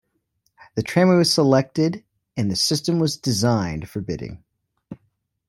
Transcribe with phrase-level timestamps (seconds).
[0.73, 2.03] The tramway was selected
[2.35, 4.43] and the system was designed for bidding.